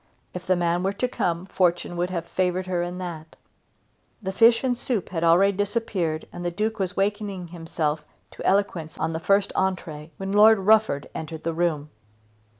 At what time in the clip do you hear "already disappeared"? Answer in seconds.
5.23-6.27